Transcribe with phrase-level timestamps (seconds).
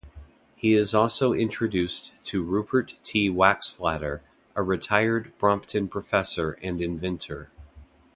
[0.55, 3.29] He is also introduced to Rupert T.
[3.29, 4.21] Waxflatter,
[4.55, 7.51] a retired Brompton professor and inventor.